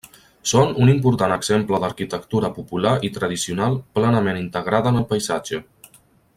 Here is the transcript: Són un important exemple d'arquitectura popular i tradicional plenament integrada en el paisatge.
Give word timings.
Són 0.51 0.69
un 0.85 0.91
important 0.93 1.33
exemple 1.35 1.81
d'arquitectura 1.83 2.51
popular 2.57 2.95
i 3.09 3.13
tradicional 3.19 3.79
plenament 3.99 4.43
integrada 4.43 4.95
en 4.95 5.01
el 5.03 5.09
paisatge. 5.15 5.65